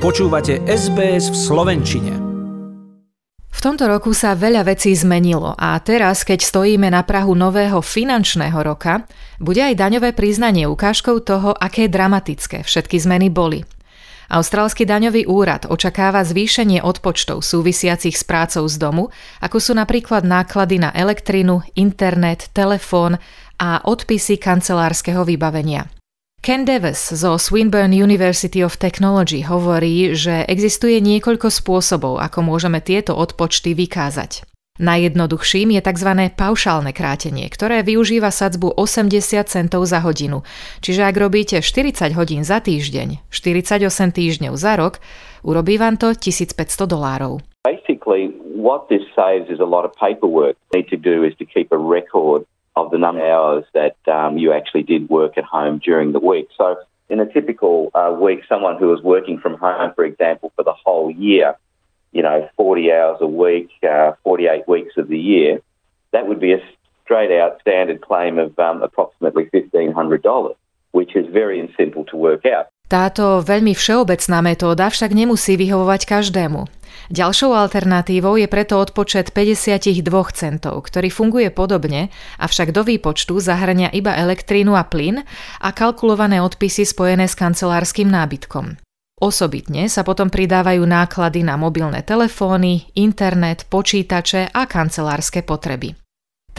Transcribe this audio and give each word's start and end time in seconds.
Počúvate 0.00 0.64
SBS 0.64 1.28
v 1.28 1.36
Slovenčine. 1.36 2.12
V 3.52 3.58
tomto 3.60 3.84
roku 3.84 4.16
sa 4.16 4.32
veľa 4.32 4.64
vecí 4.64 4.96
zmenilo 4.96 5.52
a 5.52 5.76
teraz, 5.76 6.24
keď 6.24 6.40
stojíme 6.40 6.88
na 6.88 7.04
Prahu 7.04 7.36
nového 7.36 7.84
finančného 7.84 8.56
roka, 8.64 9.04
bude 9.36 9.60
aj 9.60 9.76
daňové 9.76 10.16
priznanie 10.16 10.64
ukážkou 10.64 11.20
toho, 11.20 11.52
aké 11.52 11.92
dramatické 11.92 12.64
všetky 12.64 12.96
zmeny 12.96 13.28
boli. 13.28 13.60
Austrálsky 14.32 14.88
daňový 14.88 15.28
úrad 15.28 15.68
očakáva 15.68 16.24
zvýšenie 16.24 16.80
odpočtov 16.80 17.44
súvisiacich 17.44 18.16
s 18.16 18.24
prácou 18.24 18.64
z 18.72 18.80
domu, 18.80 19.12
ako 19.44 19.60
sú 19.60 19.76
napríklad 19.76 20.24
náklady 20.24 20.80
na 20.80 20.96
elektrinu, 20.96 21.60
internet, 21.76 22.48
telefón 22.56 23.20
a 23.60 23.84
odpisy 23.84 24.40
kancelárskeho 24.40 25.28
vybavenia. 25.28 25.99
Ken 26.40 26.64
Davis 26.64 27.12
zo 27.12 27.36
Swinburne 27.36 27.92
University 27.92 28.64
of 28.64 28.80
Technology 28.80 29.44
hovorí, 29.44 30.16
že 30.16 30.40
existuje 30.48 30.96
niekoľko 30.96 31.52
spôsobov, 31.52 32.16
ako 32.16 32.40
môžeme 32.40 32.80
tieto 32.80 33.12
odpočty 33.12 33.76
vykázať. 33.76 34.48
Najjednoduchším 34.80 35.76
je 35.76 35.84
tzv. 35.84 36.10
paušálne 36.32 36.96
krátenie, 36.96 37.44
ktoré 37.52 37.84
využíva 37.84 38.32
sadzbu 38.32 38.72
80 38.72 39.20
centov 39.52 39.84
za 39.84 40.00
hodinu. 40.00 40.40
Čiže 40.80 41.04
ak 41.04 41.20
robíte 41.20 41.60
40 41.60 42.16
hodín 42.16 42.40
za 42.40 42.64
týždeň, 42.64 43.20
48 43.28 43.84
týždňov 44.08 44.56
za 44.56 44.80
rok, 44.80 45.04
urobí 45.44 45.76
vám 45.76 46.00
to 46.00 46.16
1500 46.16 46.56
dolárov. 46.88 47.44
Basically, 47.68 48.32
what 48.56 48.88
this 48.88 49.04
saves 49.12 49.52
is 49.52 49.60
a 49.60 49.68
lot 49.68 49.84
of 49.84 49.92
paperwork. 50.00 50.56
Need 50.72 50.88
to 50.88 50.96
do 50.96 51.20
is 51.20 51.36
to 51.36 51.44
keep 51.44 51.68
a 51.68 51.76
record 51.76 52.48
of 52.76 52.90
the 52.90 52.98
number 52.98 53.22
of 53.22 53.30
hours 53.30 53.64
that 53.74 53.96
um, 54.12 54.38
you 54.38 54.52
actually 54.52 54.82
did 54.82 55.08
work 55.08 55.36
at 55.36 55.44
home 55.44 55.78
during 55.78 56.12
the 56.12 56.20
week. 56.20 56.48
So, 56.56 56.76
in 57.08 57.18
a 57.18 57.26
typical 57.26 57.90
uh, 57.94 58.16
week, 58.18 58.42
someone 58.48 58.78
who 58.78 58.86
was 58.86 59.02
working 59.02 59.38
from 59.38 59.56
home, 59.56 59.92
for 59.94 60.04
example, 60.04 60.52
for 60.54 60.62
the 60.62 60.72
whole 60.72 61.10
year, 61.10 61.56
you 62.12 62.22
know, 62.22 62.48
40 62.56 62.92
hours 62.92 63.18
a 63.20 63.26
week, 63.26 63.70
uh, 63.82 64.12
48 64.22 64.68
weeks 64.68 64.94
of 64.96 65.08
the 65.08 65.18
year, 65.18 65.60
that 66.12 66.28
would 66.28 66.40
be 66.40 66.52
a 66.52 66.62
straight 67.04 67.36
out 67.36 67.60
standard 67.60 68.00
claim 68.00 68.38
of 68.38 68.56
um, 68.58 68.82
approximately 68.82 69.46
$1,500, 69.46 70.54
which 70.92 71.16
is 71.16 71.26
very 71.32 71.72
simple 71.76 72.04
to 72.04 72.16
work 72.16 72.46
out. 72.46 72.68
Táto 72.90 73.38
veľmi 73.46 73.70
všeobecná 73.70 74.42
metóda 74.42 74.90
však 74.90 75.14
nemusí 75.14 75.54
vyhovovať 75.54 76.10
každému. 76.10 76.66
Ďalšou 77.14 77.54
alternatívou 77.54 78.34
je 78.34 78.50
preto 78.50 78.82
odpočet 78.82 79.30
52 79.30 80.10
centov, 80.34 80.90
ktorý 80.90 81.06
funguje 81.06 81.54
podobne, 81.54 82.10
avšak 82.42 82.74
do 82.74 82.82
výpočtu 82.82 83.38
zahrania 83.38 83.94
iba 83.94 84.18
elektrínu 84.18 84.74
a 84.74 84.82
plyn 84.82 85.22
a 85.62 85.68
kalkulované 85.70 86.42
odpisy 86.42 86.82
spojené 86.82 87.30
s 87.30 87.38
kancelárskym 87.38 88.10
nábytkom. 88.10 88.74
Osobitne 89.22 89.86
sa 89.86 90.02
potom 90.02 90.26
pridávajú 90.26 90.82
náklady 90.82 91.46
na 91.46 91.54
mobilné 91.54 92.02
telefóny, 92.02 92.90
internet, 92.98 93.70
počítače 93.70 94.50
a 94.50 94.66
kancelárske 94.66 95.46
potreby. 95.46 95.94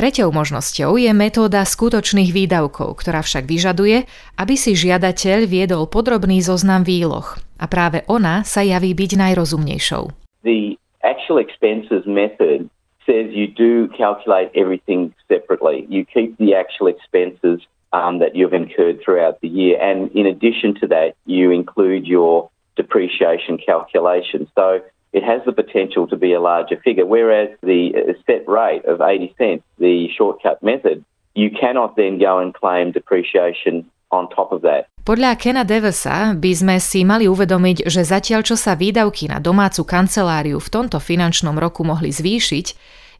Treťou 0.02 0.34
možnosťou 0.34 0.98
je 0.98 1.14
metóda 1.14 1.62
skutočných 1.62 2.34
výdavkov, 2.34 3.06
ktorá 3.06 3.22
však 3.22 3.46
vyžaduje, 3.46 4.10
aby 4.34 4.58
si 4.58 4.74
žiadateľ 4.74 5.46
viedol 5.46 5.86
podrobný 5.86 6.42
zoznam 6.42 6.82
výloh. 6.82 7.38
A 7.62 7.70
práve 7.70 8.02
ona 8.10 8.42
sa 8.42 8.66
javí 8.66 8.98
byť 8.98 9.14
najrozumnejšou. 9.14 10.10
The 10.42 10.74
actual 11.06 11.38
expenses 11.38 12.02
method 12.10 12.66
says 13.06 13.30
you 13.30 13.46
do 13.46 13.94
calculate 13.94 14.50
everything 14.58 15.14
separately. 15.30 15.86
You 15.86 16.02
keep 16.10 16.34
the 16.42 16.58
actual 16.58 16.90
expenses 16.90 17.62
um, 17.94 18.18
that 18.26 18.34
you've 18.34 18.58
incurred 18.58 19.06
throughout 19.06 19.38
the 19.46 19.54
year. 19.54 19.78
And 19.78 20.10
in 20.18 20.26
addition 20.26 20.74
to 20.82 20.90
that, 20.90 21.14
you 21.30 21.54
include 21.54 22.10
your 22.10 22.50
depreciation 22.74 23.62
calculation. 23.62 24.50
So 24.58 24.82
it 25.14 25.24
has 25.24 25.42
the 25.46 25.52
potential 25.52 26.08
to 26.08 26.18
be 26.18 26.34
a 26.34 26.42
larger 26.42 26.78
figure. 26.84 27.06
Whereas 27.06 27.50
the 27.62 27.94
uh, 27.96 28.14
set 28.26 28.48
rate 28.48 28.84
of 28.86 29.02
80 29.02 29.36
cents, 29.38 29.64
the 29.78 30.08
shortcut 30.18 30.64
method, 30.64 31.04
you 31.36 31.50
cannot 31.52 31.96
then 31.96 32.20
go 32.20 32.40
and 32.40 32.54
claim 32.54 32.92
depreciation 32.92 33.90
on 34.12 34.28
top 34.30 34.52
of 34.52 34.62
that. 34.62 34.88
Podľa 35.02 35.34
Kena 35.40 35.66
Devesa 35.66 36.38
by 36.38 36.52
sme 36.54 36.78
si 36.78 37.02
mali 37.02 37.26
uvedomiť, 37.26 37.90
že 37.90 38.06
zatiaľ 38.06 38.46
čo 38.46 38.54
sa 38.54 38.78
výdavky 38.78 39.26
na 39.32 39.42
domácu 39.42 39.82
kanceláriu 39.82 40.62
v 40.62 40.70
tomto 40.70 41.02
finančnom 41.02 41.58
roku 41.58 41.82
mohli 41.82 42.14
zvýšiť, 42.14 42.68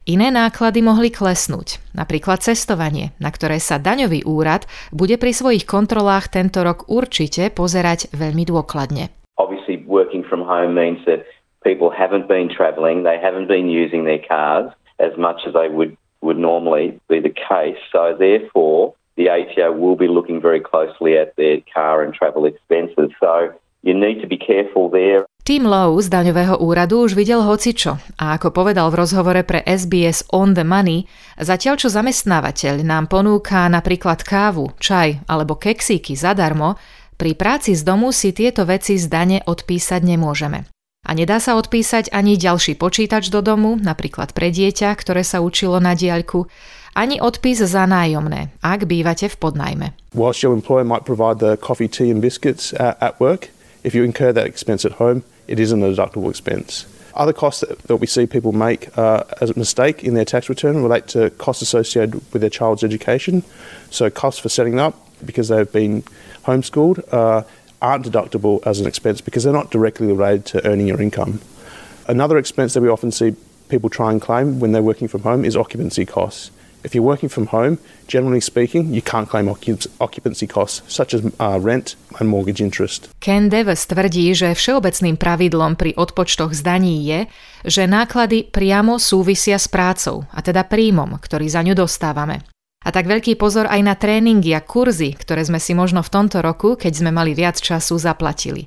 iné 0.06 0.30
náklady 0.30 0.78
mohli 0.78 1.10
klesnúť, 1.10 1.82
napríklad 1.90 2.38
cestovanie, 2.38 3.10
na 3.18 3.34
ktoré 3.34 3.58
sa 3.58 3.82
daňový 3.82 4.22
úrad 4.22 4.70
bude 4.94 5.18
pri 5.18 5.34
svojich 5.34 5.66
kontrolách 5.66 6.30
tento 6.30 6.62
rok 6.62 6.86
určite 6.86 7.50
pozerať 7.50 8.14
veľmi 8.14 8.46
dôkladne. 8.46 9.10
Obviously 9.42 9.82
working 9.82 10.22
from 10.22 10.46
home 10.46 10.78
means 10.78 11.02
that 11.10 11.26
people 11.64 11.90
haven't 11.90 12.28
been 12.28 12.48
travelling, 12.48 13.02
they 13.02 13.18
haven't 13.18 13.48
been 13.48 13.68
using 13.68 14.04
their 14.04 14.22
cars 14.22 14.72
as 14.98 15.12
much 15.18 15.40
as 15.46 15.52
they 15.54 15.68
would, 15.68 15.96
would 16.20 16.38
normally 16.38 17.00
be 17.08 17.20
the 17.20 17.34
case. 17.34 17.78
So 17.90 18.14
therefore, 18.18 18.94
the 19.16 19.28
ATO 19.28 19.72
will 19.72 19.96
be 19.96 20.08
looking 20.08 20.40
very 20.40 20.60
closely 20.60 21.18
at 21.18 21.34
their 21.36 21.58
car 21.72 22.02
and 22.02 22.14
travel 22.14 22.46
expenses. 22.46 23.10
So 23.20 23.52
you 23.82 23.94
need 23.94 24.20
to 24.22 24.28
be 24.28 24.38
careful 24.38 24.88
there. 24.88 25.26
Tim 25.42 25.66
Lowe 25.66 25.98
z 25.98 26.06
daňového 26.06 26.62
úradu 26.62 27.02
už 27.02 27.18
videl 27.18 27.42
hocičo 27.42 27.98
a 28.14 28.38
ako 28.38 28.54
povedal 28.54 28.94
v 28.94 29.02
rozhovore 29.02 29.42
pre 29.42 29.66
SBS 29.66 30.22
On 30.30 30.54
the 30.54 30.62
Money, 30.62 31.10
zatiaľ 31.34 31.82
čo 31.82 31.90
zamestnávateľ 31.90 32.86
nám 32.86 33.10
ponúka 33.10 33.66
napríklad 33.66 34.22
kávu, 34.22 34.70
čaj 34.78 35.26
alebo 35.26 35.58
keksíky 35.58 36.14
zadarmo, 36.14 36.78
pri 37.18 37.34
práci 37.34 37.74
z 37.74 37.82
domu 37.82 38.14
si 38.14 38.30
tieto 38.30 38.62
veci 38.62 38.94
z 38.94 39.10
dane 39.10 39.42
odpísať 39.42 40.06
nemôžeme. 40.06 40.62
A 41.02 41.18
nedá 41.18 41.42
sa 41.42 41.58
odpísať 41.58 42.14
ani 42.14 42.38
ďalší 42.38 42.78
počítač 42.78 43.26
do 43.26 43.42
domu, 43.42 43.74
napríklad 43.74 44.30
pre 44.30 44.54
dieťa, 44.54 44.94
ktoré 44.94 45.26
sa 45.26 45.42
učilo 45.42 45.82
na 45.82 45.98
diaľku, 45.98 46.46
ani 46.94 47.18
odpis 47.18 47.58
za 47.58 47.90
nájomné, 47.90 48.54
ak 48.62 48.86
bývate 48.86 49.26
v 49.26 49.34
podnajme. 49.34 49.86
Whilst 50.14 50.46
your 50.46 50.54
employer 50.54 50.86
might 50.86 51.02
provide 51.02 51.42
the 51.42 51.58
coffee, 51.58 51.90
tea 51.90 52.14
and 52.14 52.22
biscuits 52.22 52.70
at 52.78 53.18
work, 53.18 53.50
if 53.82 53.98
you 53.98 54.06
incur 54.06 54.30
that 54.30 54.46
expense 54.46 54.86
at 54.86 55.02
home, 55.02 55.26
it 55.50 55.58
is 55.58 55.74
an 55.74 55.82
deductible 55.82 56.30
expense. 56.30 56.86
Other 57.18 57.34
costs 57.34 57.66
that 57.66 57.98
we 57.98 58.06
see 58.06 58.30
people 58.30 58.54
make 58.54 58.88
uh, 58.96 59.26
as 59.42 59.50
a 59.50 59.58
mistake 59.58 60.06
in 60.06 60.14
their 60.14 60.24
tax 60.24 60.48
return 60.48 60.80
relate 60.80 61.10
to 61.18 61.34
costs 61.36 61.60
associated 61.60 62.22
with 62.30 62.40
their 62.40 62.52
child's 62.52 62.86
education. 62.86 63.42
So 63.90 64.08
costs 64.08 64.40
for 64.40 64.48
setting 64.48 64.78
up 64.78 64.96
because 65.20 65.50
they've 65.50 65.70
been 65.70 66.06
homeschooled, 66.46 67.02
uh, 67.12 67.42
aren't 67.82 68.06
deductible 68.06 68.64
as 68.64 68.78
an 68.78 68.86
expense 68.86 69.20
because 69.20 69.42
they're 69.42 69.52
not 69.52 69.74
directly 69.74 70.06
related 70.06 70.46
to 70.46 70.64
earning 70.64 70.86
your 70.86 71.02
income. 71.02 71.42
Another 72.06 72.38
expense 72.38 72.72
that 72.74 72.80
we 72.80 72.88
often 72.88 73.10
see 73.10 73.34
people 73.68 73.90
try 73.90 74.14
and 74.14 74.22
claim 74.22 74.62
when 74.62 74.72
they're 74.72 74.86
working 74.86 75.08
from 75.08 75.22
home 75.22 75.44
is 75.44 75.56
occupancy 75.56 76.06
costs. 76.06 76.54
If 76.82 76.94
you're 76.94 77.06
working 77.06 77.30
from 77.30 77.46
home, 77.54 77.78
generally 78.10 78.42
speaking, 78.42 78.90
you 78.90 79.02
can't 79.02 79.30
claim 79.30 79.46
occupancy 80.00 80.46
costs 80.50 80.82
such 80.90 81.14
as 81.14 81.22
uh, 81.38 81.58
rent 81.62 81.94
and 82.18 82.26
mortgage 82.26 82.58
interest. 82.58 83.06
Ken 83.22 83.46
Davis 83.46 83.86
tvrdí, 83.86 84.34
že 84.34 84.50
všeobecným 84.50 85.14
pravidlom 85.14 85.78
pri 85.78 85.94
odpočtoch 85.94 86.50
zdaní 86.50 87.06
je, 87.06 87.20
že 87.62 87.86
náklady 87.86 88.50
priamo 88.50 88.98
súvisia 88.98 89.62
s 89.62 89.70
prácou, 89.70 90.26
a 90.34 90.42
teda 90.42 90.66
príjmom, 90.66 91.22
ktorý 91.22 91.46
za 91.46 91.62
ňu 91.62 91.78
dostávame. 91.78 92.42
A 92.82 92.90
tak 92.90 93.06
veľký 93.06 93.38
pozor 93.38 93.70
aj 93.70 93.80
na 93.82 93.94
tréningy 93.94 94.52
a 94.54 94.60
kurzy, 94.60 95.14
ktoré 95.14 95.46
sme 95.46 95.62
si 95.62 95.72
možno 95.72 96.02
v 96.02 96.12
tomto 96.12 96.42
roku, 96.42 96.74
keď 96.74 96.92
sme 96.98 97.10
mali 97.14 97.32
viac 97.32 97.62
času, 97.62 97.94
zaplatili. 97.98 98.66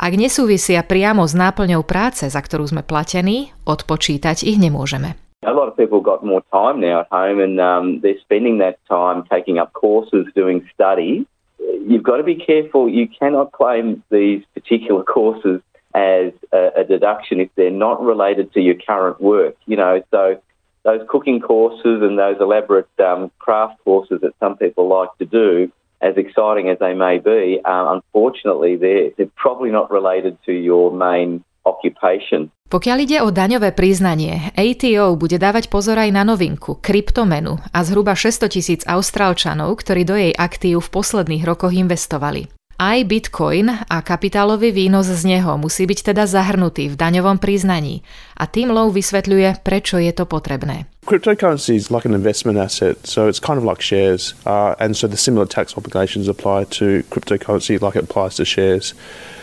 Ak 0.00 0.16
nesúvisia 0.16 0.80
priamo 0.80 1.28
s 1.28 1.36
náplňou 1.36 1.84
práce, 1.84 2.24
za 2.24 2.40
ktorú 2.40 2.64
sme 2.64 2.80
platení, 2.80 3.52
odpočítať 3.68 4.48
ich 4.48 4.56
nemôžeme. 4.56 5.12
A 5.44 5.52
lot 5.52 5.68
of 5.68 5.76
people 5.76 6.00
got 6.00 6.24
more 6.24 6.44
time 6.52 6.80
now 6.80 7.00
at 7.00 7.08
home 7.12 7.40
and 7.40 7.60
um, 7.60 8.00
they're 8.00 8.20
spending 8.24 8.60
that 8.60 8.76
time 8.88 9.24
taking 9.28 9.60
up 9.60 9.72
courses, 9.72 10.24
doing 10.32 10.64
study. 10.72 11.24
You've 11.60 12.04
got 12.04 12.16
to 12.16 12.24
be 12.24 12.36
careful. 12.36 12.88
You 12.88 13.08
cannot 13.08 13.52
claim 13.52 14.04
these 14.08 14.44
particular 14.52 15.04
courses 15.04 15.60
as 15.94 16.32
a, 16.52 16.80
a 16.80 16.84
deduction 16.84 17.40
if 17.40 17.48
they're 17.56 17.70
not 17.72 18.00
related 18.00 18.52
to 18.52 18.60
your 18.60 18.76
current 18.76 19.20
work. 19.20 19.56
You 19.64 19.76
know, 19.76 20.02
so 20.10 20.40
those 20.84 21.00
cooking 21.08 21.40
courses 21.40 22.02
and 22.02 22.18
those 22.18 22.40
elaborate 22.40 22.88
um, 22.98 23.30
craft 23.38 23.76
courses 23.84 24.20
that 24.22 24.32
some 24.40 24.56
people 24.56 24.88
like 24.88 25.10
to 25.18 25.26
do, 25.26 25.70
as 26.00 26.16
exciting 26.16 26.68
as 26.68 26.78
they 26.78 26.94
may 26.94 27.18
be, 27.18 27.60
uh, 27.64 27.92
unfortunately, 27.92 28.76
they're, 28.76 29.10
they're 29.16 29.36
probably 29.36 29.70
not 29.70 29.90
related 29.90 30.38
to 30.46 30.52
your 30.52 30.90
main 30.90 31.44
occupation. 31.68 32.48
Pokiaľ 32.70 32.98
ide 33.02 33.18
o 33.20 33.34
daňové 33.34 33.74
priznanie, 33.74 34.54
ATO 34.54 35.18
bude 35.18 35.42
dávať 35.42 35.66
pozor 35.68 35.98
aj 35.98 36.14
na 36.14 36.22
novinku, 36.22 36.78
kryptomenu 36.78 37.58
a 37.74 37.78
zhruba 37.82 38.14
600 38.14 38.46
tisíc 38.46 38.80
austrálčanov, 38.86 39.74
ktorí 39.82 40.06
do 40.06 40.14
jej 40.14 40.30
aktív 40.30 40.86
v 40.86 40.92
posledných 40.94 41.42
rokoch 41.42 41.74
investovali. 41.74 42.46
Aj 42.80 42.96
Bitcoin 43.04 43.68
a 43.68 44.00
kapitálový 44.00 44.72
výnos 44.72 45.04
z 45.04 45.20
neho 45.28 45.60
musí 45.60 45.84
byť 45.84 46.14
teda 46.14 46.24
zahrnutý 46.24 46.88
v 46.88 46.96
daňovom 46.96 47.36
priznaní 47.36 48.00
a 48.40 48.48
tým 48.48 48.72
Low 48.72 48.88
vysvetľuje, 48.88 49.60
prečo 49.60 50.00
je 50.00 50.16
to 50.16 50.24
potrebné. 50.24 50.88
Cryptocurrency 51.04 51.76
is 51.76 51.92
like 51.92 52.08
an 52.08 52.16
investment 52.16 52.56
asset, 52.56 52.96
so 53.04 53.28
it's 53.28 53.40
kind 53.40 53.60
of 53.60 53.64
like 53.64 53.84
shares, 53.84 54.32
uh, 54.48 54.74
and 54.80 54.96
so 54.96 55.04
the 55.04 55.20
similar 55.20 55.44
tax 55.44 55.76
obligations 55.76 56.28
apply 56.28 56.64
to 56.80 57.04
cryptocurrency 57.12 57.76
like 57.80 57.96
it 57.96 58.04
applies 58.08 58.36
to 58.36 58.44
shares. 58.44 58.96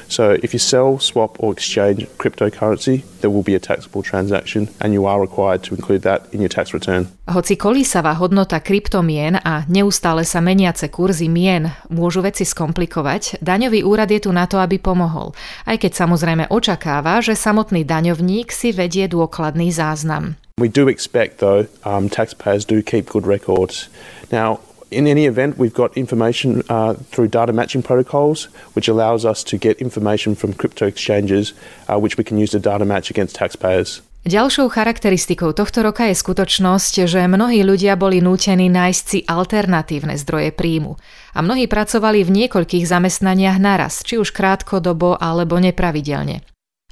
So 0.07 0.39
if 0.39 0.55
you 0.55 0.59
sell, 0.59 0.99
swap, 0.99 1.35
or 1.43 1.51
exchange 1.51 2.07
cryptocurrency, 2.15 3.03
there 3.19 3.27
will 3.27 3.43
be 3.43 3.55
a 3.55 3.59
taxable 3.59 3.99
transaction, 3.99 4.71
and 4.79 4.95
you 4.95 5.03
are 5.03 5.19
required 5.19 5.67
to 5.67 5.75
include 5.75 6.07
that 6.07 6.31
in 6.31 6.39
your 6.39 6.47
tax 6.47 6.71
return. 6.71 7.11
Hoci 7.27 7.59
kolísavá 7.59 8.15
hodnota 8.15 8.63
kryptomien 8.63 9.35
a 9.35 9.67
neustále 9.67 10.23
sa 10.23 10.39
meniace 10.39 10.87
kurzy 10.87 11.27
mien 11.27 11.75
môžu 11.91 12.23
veci 12.23 12.47
skomplikovať, 12.47 13.43
daňový 13.43 13.83
úrad 13.83 14.07
je 14.07 14.23
tu 14.23 14.31
na 14.31 14.47
to, 14.47 14.63
aby 14.63 14.79
pomohol. 14.79 15.35
Aj 15.67 15.75
keď 15.75 16.07
samozrejme 16.07 16.47
očakáva, 16.47 17.19
že 17.19 17.35
samotný 17.35 17.83
daňovník 17.83 18.47
si 18.47 18.71
vedie 18.71 18.86
dôkladný 18.87 19.67
záznam. 19.75 20.39
We 20.57 20.71
do 20.71 20.87
expect, 20.87 21.37
though, 21.37 21.67
um, 21.85 22.09
taxpayers 22.09 22.65
do 22.65 22.81
keep 22.81 23.05
good 23.11 23.27
records. 23.27 23.91
Now, 24.31 24.59
in 24.89 25.05
any 25.05 25.25
event, 25.27 25.57
we've 25.57 25.73
got 25.73 25.95
information 25.95 26.63
uh, 26.69 26.95
through 27.11 27.27
data 27.27 27.53
matching 27.53 27.83
protocols, 27.83 28.47
which 28.73 28.87
allows 28.87 29.25
us 29.25 29.43
to 29.43 29.57
get 29.57 29.77
information 29.77 30.33
from 30.33 30.53
crypto 30.53 30.87
exchanges, 30.87 31.53
uh, 31.87 31.99
which 31.99 32.17
we 32.17 32.23
can 32.23 32.37
use 32.37 32.51
to 32.51 32.59
data 32.59 32.85
match 32.85 33.11
against 33.11 33.35
taxpayers. 33.35 34.01
Ďalšou 34.27 34.67
charakteristikou 34.67 35.55
tohto 35.55 35.87
roka 35.87 36.03
je 36.03 36.17
skutočnosť, 36.17 37.07
že 37.07 37.31
mnohí 37.31 37.63
ľudia 37.63 37.95
boli 37.95 38.19
nútení 38.19 38.67
nájsť 38.67 39.03
si 39.07 39.19
alternatívne 39.23 40.19
zdroje 40.19 40.51
príjmu. 40.51 40.99
A 41.31 41.39
mnohí 41.39 41.63
pracovali 41.71 42.27
v 42.27 42.43
niekoľkých 42.43 42.91
zamestnaniach 42.91 43.55
naraz, 43.55 44.03
či 44.03 44.19
už 44.19 44.35
krátkodobo 44.35 45.15
alebo 45.15 45.55
nepravidelne. 45.63 46.43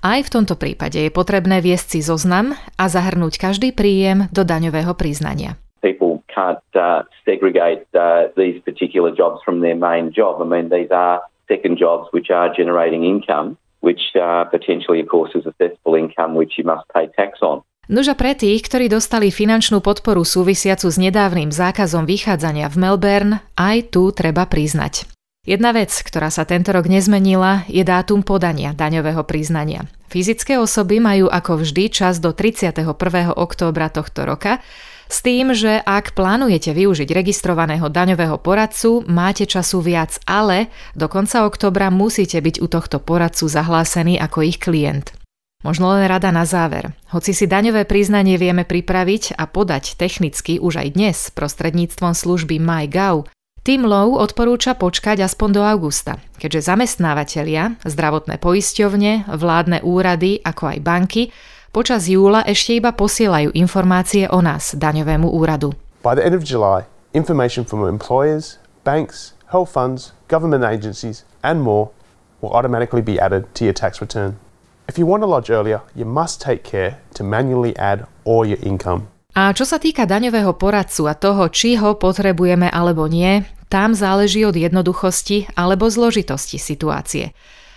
Aj 0.05 0.21
v 0.21 0.29
tomto 0.29 0.53
prípade 0.53 1.01
je 1.01 1.09
potrebné 1.09 1.65
viesť 1.65 1.97
si 1.97 1.99
zoznam 2.05 2.53
a 2.77 2.85
zahrnúť 2.85 3.41
každý 3.41 3.73
príjem 3.73 4.29
do 4.29 4.45
daňového 4.45 4.93
priznania. 4.93 5.57
People 5.81 6.21
can't 6.29 6.61
uh, 6.77 7.09
segregate 7.25 7.89
uh, 7.97 8.29
these 8.37 8.61
particular 8.61 9.09
jobs 9.09 9.41
from 9.41 9.65
their 9.65 9.73
main 9.73 10.13
job. 10.13 10.37
I 10.37 10.45
mean, 10.45 10.69
these 10.69 10.93
are 10.93 11.25
second 11.49 11.81
jobs 11.81 12.05
which 12.13 12.29
are 12.29 12.53
generating 12.53 13.01
income, 13.01 13.57
which 13.81 14.13
uh, 14.13 14.45
potentially, 14.45 15.01
of 15.01 15.09
course, 15.09 15.33
is 15.33 15.49
assessable 15.49 15.97
income 15.97 16.37
which 16.37 16.61
you 16.61 16.65
must 16.69 16.85
pay 16.93 17.09
tax 17.17 17.41
on. 17.41 17.65
Nože 17.89 18.13
pre 18.13 18.37
tých, 18.37 18.61
ktorí 18.61 18.89
dostali 18.89 19.33
finančnú 19.33 19.81
podporu 19.81 20.21
súvisiacu 20.21 20.85
s 20.85 21.01
nedávnym 21.01 21.49
zákazom 21.49 22.05
vychádzania 22.05 22.69
v 22.69 22.77
Melbourne, 22.77 23.33
aj 23.57 23.89
tu 23.89 24.13
treba 24.13 24.45
priznať. 24.45 25.14
Jedna 25.45 25.77
vec, 25.77 25.93
ktorá 25.93 26.33
sa 26.33 26.41
tento 26.41 26.73
rok 26.73 26.89
nezmenila, 26.89 27.69
je 27.69 27.85
dátum 27.85 28.25
podania 28.25 28.73
daňového 28.73 29.21
priznania. 29.21 29.85
Fyzické 30.09 30.57
osoby 30.57 30.97
majú 30.97 31.29
ako 31.29 31.61
vždy 31.61 31.93
čas 31.93 32.17
do 32.17 32.33
31. 32.33 32.81
októbra 33.37 33.93
tohto 33.93 34.25
roka, 34.25 34.57
s 35.05 35.21
tým, 35.21 35.53
že 35.53 35.77
ak 35.85 36.17
plánujete 36.17 36.73
využiť 36.73 37.13
registrovaného 37.13 37.93
daňového 37.93 38.41
poradcu, 38.41 39.05
máte 39.05 39.45
času 39.45 39.85
viac, 39.85 40.17
ale 40.25 40.73
do 40.97 41.05
konca 41.05 41.45
oktobra 41.45 41.93
musíte 41.93 42.41
byť 42.41 42.55
u 42.57 42.65
tohto 42.65 42.97
poradcu 42.97 43.45
zahlásení 43.45 44.17
ako 44.17 44.49
ich 44.49 44.57
klient. 44.57 45.13
Možno 45.61 45.93
len 45.93 46.05
rada 46.09 46.29
na 46.29 46.45
záver. 46.45 46.93
Hoci 47.09 47.33
si 47.33 47.45
daňové 47.45 47.85
priznanie 47.85 48.37
vieme 48.37 48.65
pripraviť 48.65 49.37
a 49.37 49.49
podať 49.49 49.97
technicky 49.97 50.57
už 50.57 50.77
aj 50.81 50.87
dnes 50.93 51.17
prostredníctvom 51.33 52.13
služby 52.13 52.57
MyGov, 52.61 53.29
Tim 53.65 53.81
Low 53.81 54.21
odporúča 54.21 54.77
počkať 54.77 55.25
aspoň 55.25 55.49
do 55.57 55.65
augusta, 55.65 56.21
keďže 56.37 56.69
zamestnávateľia, 56.69 57.81
zdravotné 57.81 58.37
poisťovne, 58.37 59.25
vládne 59.25 59.81
úrady 59.81 60.37
ako 60.37 60.69
aj 60.69 60.77
banky 60.85 61.33
počas 61.73 62.05
júla 62.05 62.45
ešte 62.45 62.77
iba 62.77 62.93
posielajú 62.93 63.57
informácie 63.57 64.29
o 64.29 64.37
nás 64.37 64.77
daňovému 64.77 65.33
úradu. 65.33 65.73
By 66.05 66.13
the 66.13 66.21
end 66.21 66.37
of 66.37 66.45
July, 66.45 66.85
information 67.17 67.65
from 67.65 67.81
employers, 67.89 68.61
banks, 68.85 69.33
health 69.49 69.73
funds, 69.73 70.13
government 70.29 70.61
agencies, 70.61 71.25
and 71.41 71.65
more 71.65 71.89
will 72.45 72.53
automatically 72.53 73.01
be 73.01 73.17
added 73.17 73.49
to 73.57 73.65
your 73.65 73.73
tax 73.73 73.97
return. 73.97 74.37
If 74.85 75.01
you 75.01 75.09
want 75.09 75.25
to 75.25 75.29
lodge 75.33 75.49
earlier, 75.49 75.81
you 75.97 76.05
must 76.05 76.37
take 76.37 76.61
care 76.61 77.01
to 77.17 77.25
manually 77.25 77.73
add 77.81 78.05
all 78.29 78.45
your 78.45 78.61
income. 78.61 79.09
A 79.35 79.51
čo 79.51 79.67
sa 79.67 79.83
týka 79.83 80.07
daňového 80.07 80.55
poradcu 80.55 81.11
a 81.11 81.13
toho, 81.17 81.51
či 81.51 81.75
ho 81.75 81.99
potrebujeme 81.99 82.71
alebo 82.71 83.03
nie, 83.11 83.43
tam 83.69 83.97
záleží 83.97 84.45
od 84.45 84.55
jednoduchosti 84.55 85.51
alebo 85.57 85.89
zložitosti 85.89 86.61
situácie. 86.61 87.33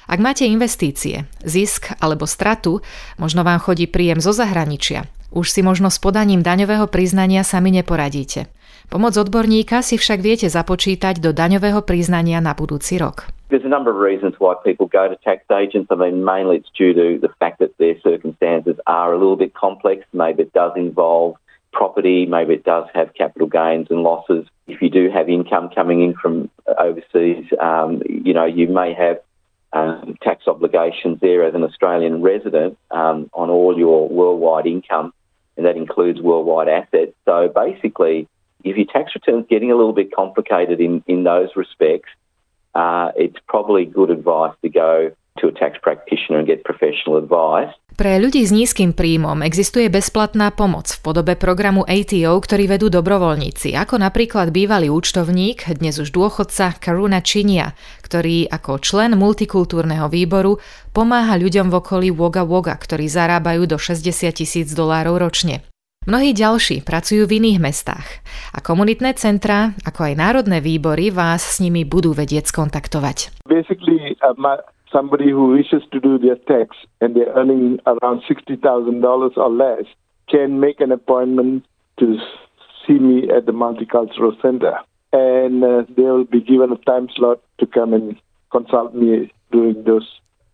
Ak 0.08 0.24
máte 0.24 0.48
investície, 0.48 1.28
zisk 1.44 1.92
alebo 2.00 2.24
stratu, 2.24 2.80
možno 3.20 3.44
vám 3.44 3.60
chodí 3.60 3.84
príjem 3.84 4.24
zo 4.24 4.32
zahraničia. 4.32 5.04
Už 5.28 5.52
si 5.52 5.60
možno 5.60 5.92
s 5.92 6.00
podaním 6.00 6.40
daňového 6.40 6.88
priznania 6.88 7.44
sami 7.44 7.68
neporadíte. 7.68 8.48
Pomoc 8.88 9.12
odborníka 9.20 9.84
si 9.84 10.00
však 10.00 10.24
viete 10.24 10.48
započítať 10.48 11.20
do 11.20 11.36
daňového 11.36 11.84
priznania 11.84 12.40
na 12.40 12.56
budúci 12.56 12.96
rok. 12.96 13.28
There's 13.52 13.64
a 13.64 13.68
number 13.68 13.92
of 13.92 14.00
reasons 14.00 14.40
why 14.40 14.56
people 14.64 14.88
go 14.88 15.12
to 15.12 15.16
tax 15.20 15.44
agents. 15.52 15.92
I 15.92 15.96
mean, 16.00 16.24
mainly 16.24 16.64
it's 16.64 16.72
due 16.72 16.96
to 16.96 17.20
the 17.20 17.32
fact 17.36 17.60
that 17.60 17.76
their 17.76 18.00
circumstances 18.00 18.80
are 18.88 19.12
a 19.12 19.20
little 19.20 19.36
bit 19.36 19.52
complex. 19.52 20.08
Maybe 20.16 20.48
it 20.48 20.52
does 20.56 20.72
involve 20.76 21.36
property, 21.78 22.26
maybe 22.26 22.54
it 22.54 22.64
does 22.64 22.86
have 22.92 23.14
capital 23.14 23.46
gains 23.46 23.86
and 23.88 24.02
losses. 24.02 24.44
If 24.66 24.82
you 24.82 24.90
do 24.90 25.08
have 25.10 25.28
income 25.28 25.70
coming 25.72 26.02
in 26.02 26.14
from 26.14 26.50
overseas, 26.76 27.44
um, 27.60 28.02
you 28.08 28.34
know, 28.34 28.46
you 28.46 28.66
may 28.66 28.92
have 28.94 29.20
um, 29.72 30.16
tax 30.20 30.48
obligations 30.48 31.20
there 31.20 31.44
as 31.44 31.54
an 31.54 31.62
Australian 31.62 32.20
resident 32.20 32.76
um, 32.90 33.30
on 33.32 33.48
all 33.48 33.78
your 33.78 34.08
worldwide 34.08 34.66
income, 34.66 35.14
and 35.56 35.64
that 35.66 35.76
includes 35.76 36.20
worldwide 36.20 36.68
assets. 36.68 37.12
So 37.24 37.48
basically, 37.48 38.26
if 38.64 38.76
your 38.76 38.86
tax 38.86 39.14
return's 39.14 39.46
getting 39.48 39.70
a 39.70 39.76
little 39.76 39.92
bit 39.92 40.12
complicated 40.12 40.80
in, 40.80 41.04
in 41.06 41.22
those 41.22 41.50
respects, 41.54 42.10
uh, 42.74 43.12
it's 43.16 43.38
probably 43.46 43.84
good 43.84 44.10
advice 44.10 44.56
to 44.62 44.68
go 44.68 45.12
to 45.40 45.48
a 45.48 45.54
tax 45.54 45.78
practitioner 45.80 46.42
and 46.42 46.46
get 46.46 46.66
professional 46.66 47.16
advice. 47.16 47.72
Pre 47.98 48.14
ľudí 48.14 48.46
s 48.46 48.54
nízkym 48.54 48.94
príjmom 48.94 49.42
existuje 49.42 49.90
bezplatná 49.90 50.54
pomoc 50.54 50.86
v 50.86 51.02
podobe 51.02 51.34
programu 51.34 51.82
ATO, 51.82 52.38
ktorý 52.38 52.70
vedú 52.70 52.86
dobrovoľníci, 52.94 53.74
ako 53.74 53.98
napríklad 53.98 54.54
bývalý 54.54 54.86
účtovník, 54.86 55.66
dnes 55.82 55.98
už 55.98 56.14
dôchodca 56.14 56.78
Karuna 56.78 57.18
Činia, 57.18 57.74
ktorý 58.06 58.46
ako 58.54 58.78
člen 58.78 59.18
multikultúrneho 59.18 60.06
výboru 60.06 60.62
pomáha 60.94 61.34
ľuďom 61.42 61.74
v 61.74 61.78
okolí 61.82 62.08
Woga 62.14 62.46
Woga, 62.46 62.78
ktorí 62.78 63.10
zarábajú 63.10 63.66
do 63.66 63.82
60 63.82 64.30
tisíc 64.30 64.70
dolárov 64.70 65.18
ročne. 65.18 65.66
Mnohí 66.08 66.32
ďalší 66.32 66.86
pracujú 66.86 67.28
v 67.28 67.36
iných 67.36 67.58
mestách 67.60 68.24
a 68.56 68.64
komunitné 68.64 69.12
centra, 69.20 69.76
ako 69.84 70.08
aj 70.08 70.14
národné 70.16 70.64
výbory 70.64 71.12
vás 71.12 71.44
s 71.44 71.56
nimi 71.60 71.84
budú 71.84 72.16
vedieť 72.16 72.48
skontaktovať. 72.48 73.44
Basically, 73.44 74.16
uh, 74.22 74.32
my, 74.40 74.56
somebody 74.92 75.30
who 75.30 75.52
wishes 75.52 75.82
to 75.92 76.00
do 76.00 76.18
their 76.18 76.36
tax 76.36 76.76
and 77.00 77.14
they're 77.14 77.32
earning 77.34 77.78
around 77.86 78.22
$60,000 78.28 79.36
or 79.36 79.50
less 79.50 79.84
can 80.28 80.60
make 80.60 80.80
an 80.80 80.92
appointment 80.92 81.64
to 81.98 82.16
see 82.86 82.98
me 82.98 83.28
at 83.30 83.46
the 83.46 83.52
Multicultural 83.52 84.40
Center. 84.40 84.78
And 85.12 85.64
uh, 85.64 85.84
they 85.96 86.02
will 86.02 86.24
be 86.24 86.40
given 86.40 86.72
a 86.72 86.80
time 86.84 87.08
slot 87.16 87.40
to 87.60 87.66
come 87.66 87.94
and 87.94 88.16
consult 88.52 88.94
me 88.94 89.32
during 89.52 89.82
those 89.84 90.04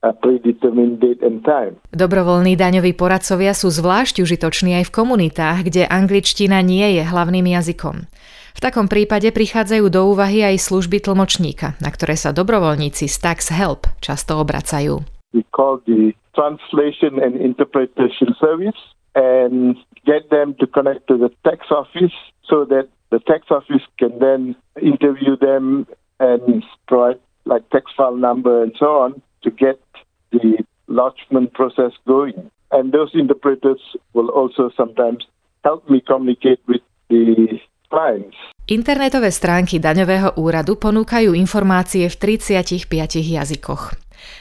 uh, 0.03 0.13
predetermined 0.13 1.01
date 1.01 1.23
and 1.23 1.43
time. 1.43 1.81
Dobrovoľní 1.91 2.55
daňoví 2.55 2.95
poradcovia 2.95 3.57
sú 3.57 3.73
zvlášť 3.73 4.23
užitoční 4.23 4.79
aj 4.83 4.93
v 4.93 4.95
komunitách, 4.95 5.59
kde 5.67 5.91
angličtina 5.91 6.63
nie 6.63 7.01
je 7.01 7.03
hlavným 7.03 7.51
jazykom. 7.51 8.07
V 8.55 8.63
takom 8.63 8.87
prípade 8.87 9.35
prichádzajú 9.35 9.91
do 9.91 10.15
úvahy 10.15 10.47
aj 10.47 10.63
služby 10.63 11.03
tlmočníka, 11.03 11.75
na 11.83 11.91
ktoré 11.91 12.15
sa 12.15 12.31
dobrovoľníci 12.31 13.11
z 13.11 13.17
Tax 13.19 13.51
Help 13.51 13.91
často 13.99 14.39
obracajú. 14.39 15.03
We 15.35 15.43
call 15.51 15.83
the 15.91 16.15
translation 16.39 17.19
and 17.19 17.35
interpretation 17.35 18.31
service 18.39 18.79
and 19.19 19.75
get 20.07 20.31
them 20.31 20.55
to 20.63 20.71
connect 20.71 21.11
to 21.11 21.19
the 21.19 21.35
tax 21.43 21.67
office 21.75 22.15
so 22.47 22.63
that 22.71 22.87
the 23.11 23.19
tax 23.27 23.51
office 23.51 23.83
can 23.99 24.23
then 24.23 24.55
interview 24.79 25.35
them 25.35 25.87
and 26.23 26.63
provide 26.87 27.19
like 27.47 27.67
tax 27.71 27.91
file 27.99 28.17
number 28.17 28.63
and 28.63 28.73
so 28.79 29.03
on 29.03 29.19
to 29.43 29.51
get 29.51 29.83
the 30.31 30.63
lodgement 30.87 31.53
process 31.55 31.91
going. 32.07 32.51
And 32.71 32.95
those 32.95 33.11
interpreters 33.15 33.83
will 34.15 34.31
also 34.31 34.71
sometimes 34.79 35.27
help 35.63 35.91
me 35.91 36.01
communicate 36.01 36.63
with 36.67 36.83
the 37.11 37.59
clients. 37.89 38.37
Internetové 38.65 39.29
stránky 39.29 39.77
daňového 39.77 40.41
úradu 40.41 40.81
ponúkajú 40.81 41.37
informácie 41.37 42.09
v 42.09 42.41
35 42.41 42.89
jazykoch. 43.21 43.93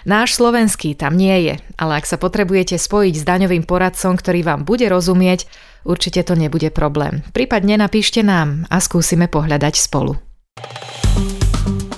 Náš 0.08 0.40
slovenský 0.40 0.96
tam 0.96 1.20
nie 1.20 1.52
je, 1.52 1.56
ale 1.76 2.00
ak 2.00 2.08
sa 2.08 2.16
potrebujete 2.16 2.80
spojiť 2.80 3.14
s 3.20 3.28
daňovým 3.28 3.68
poradcom, 3.68 4.16
ktorý 4.16 4.48
vám 4.48 4.64
bude 4.64 4.88
rozumieť, 4.88 5.44
určite 5.84 6.24
to 6.24 6.40
nebude 6.40 6.72
problém. 6.72 7.20
Prípadne 7.36 7.76
napíšte 7.76 8.24
nám 8.24 8.64
a 8.72 8.80
skúsime 8.80 9.28
pohľadať 9.28 9.74
spolu. 9.76 10.16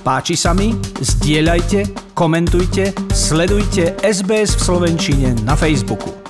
Páči 0.06 0.38
sa 0.38 0.54
mi? 0.54 0.70
Zdieľajte, 1.02 2.14
komentujte, 2.14 2.94
sledujte 3.10 3.98
SBS 4.06 4.54
v 4.54 4.62
Slovenčine 4.62 5.28
na 5.42 5.58
Facebooku. 5.58 6.25